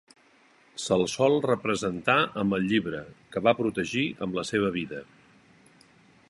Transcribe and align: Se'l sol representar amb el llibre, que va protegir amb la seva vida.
Se'l 0.83 1.03
sol 1.15 1.35
representar 1.45 2.15
amb 2.45 2.57
el 2.59 2.65
llibre, 2.71 3.03
que 3.35 3.45
va 3.49 3.55
protegir 3.61 4.07
amb 4.29 4.41
la 4.41 4.47
seva 4.53 4.73
vida. 4.81 5.05